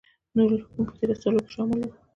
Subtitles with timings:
[0.35, 1.91] نور الحکم په دې رسالو کې شامل و.